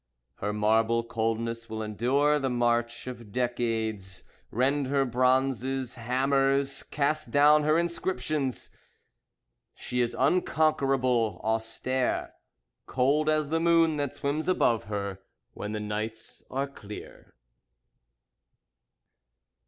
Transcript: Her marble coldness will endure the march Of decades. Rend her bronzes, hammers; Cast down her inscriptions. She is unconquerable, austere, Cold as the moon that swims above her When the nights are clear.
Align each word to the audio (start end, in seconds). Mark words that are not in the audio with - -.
Her 0.37 0.51
marble 0.51 1.03
coldness 1.03 1.69
will 1.69 1.83
endure 1.83 2.39
the 2.39 2.49
march 2.49 3.05
Of 3.05 3.31
decades. 3.31 4.23
Rend 4.49 4.87
her 4.87 5.05
bronzes, 5.05 5.93
hammers; 5.93 6.81
Cast 6.81 7.29
down 7.29 7.61
her 7.65 7.77
inscriptions. 7.77 8.71
She 9.75 10.01
is 10.01 10.15
unconquerable, 10.17 11.39
austere, 11.43 12.33
Cold 12.87 13.29
as 13.29 13.51
the 13.51 13.59
moon 13.59 13.97
that 13.97 14.15
swims 14.15 14.47
above 14.47 14.85
her 14.85 15.19
When 15.53 15.71
the 15.71 15.79
nights 15.79 16.41
are 16.49 16.65
clear. 16.65 17.35